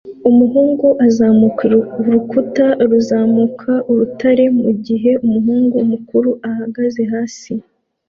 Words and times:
Umuhungu 0.29 0.87
azamuka 1.05 1.63
urukuta 1.99 2.65
ruzamuka 2.89 3.71
urutare 3.91 4.45
mugihe 4.61 5.11
umuhungu 5.25 5.77
mukuru 5.91 6.29
ahagaze 6.49 7.01
hasi 7.11 7.51